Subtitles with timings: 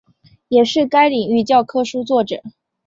[0.47, 2.41] 也是该领域教科书作者。